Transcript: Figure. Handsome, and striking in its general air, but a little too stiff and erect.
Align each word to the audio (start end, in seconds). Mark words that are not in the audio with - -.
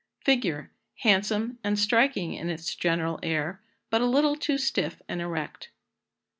Figure. 0.25 0.71
Handsome, 1.01 1.59
and 1.63 1.77
striking 1.77 2.33
in 2.33 2.49
its 2.49 2.73
general 2.73 3.19
air, 3.21 3.61
but 3.91 4.01
a 4.01 4.07
little 4.07 4.35
too 4.35 4.57
stiff 4.57 4.99
and 5.07 5.21
erect. 5.21 5.69